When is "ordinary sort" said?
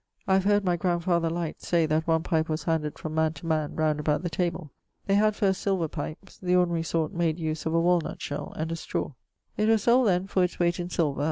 6.55-7.13